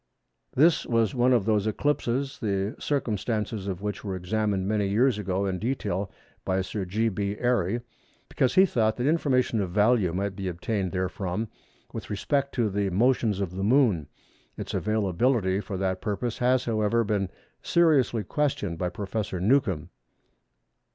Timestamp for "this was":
0.55-1.13